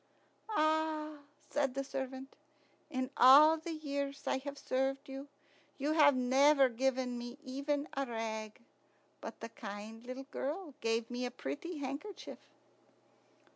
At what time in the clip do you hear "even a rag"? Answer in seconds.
7.43-8.61